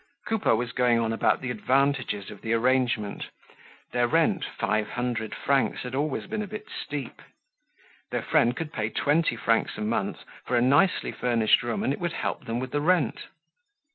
Coupeau 0.25 0.55
was 0.55 0.71
going 0.71 0.97
on 0.97 1.13
about 1.13 1.41
the 1.41 1.51
advantages 1.51 2.31
of 2.31 2.41
the 2.41 2.53
arrangement. 2.53 3.27
Their 3.91 4.07
rent, 4.07 4.43
five 4.43 4.89
hundred 4.89 5.35
francs, 5.35 5.83
had 5.83 5.93
always 5.93 6.25
been 6.25 6.41
a 6.41 6.47
bit 6.47 6.67
steep. 6.71 7.21
Their 8.09 8.23
friend 8.23 8.55
could 8.55 8.73
pay 8.73 8.89
twenty 8.89 9.35
francs 9.35 9.77
a 9.77 9.81
month 9.81 10.23
for 10.43 10.55
a 10.55 10.59
nicely 10.61 11.11
furnished 11.11 11.61
room 11.61 11.83
and 11.83 11.93
it 11.93 11.99
would 11.99 12.13
help 12.13 12.45
them 12.45 12.57
with 12.59 12.71
the 12.71 12.81
rent. 12.81 13.25